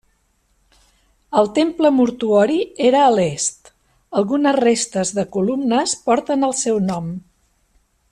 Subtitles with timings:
[1.41, 2.57] El temple mortuori
[2.87, 3.71] era a l'est;
[4.23, 7.17] algunes restes de columnes porten el seu nom.